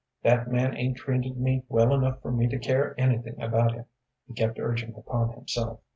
"That 0.23 0.51
man 0.51 0.75
'ain't 0.75 0.97
treated 0.97 1.37
me 1.37 1.61
well 1.69 1.93
enough 1.93 2.23
for 2.23 2.31
me 2.31 2.47
to 2.47 2.57
care 2.57 2.95
anything 2.99 3.39
about 3.39 3.73
him," 3.73 3.85
he 4.27 4.33
kept 4.33 4.57
urging 4.57 4.95
upon 4.95 5.33
himself. 5.33 5.79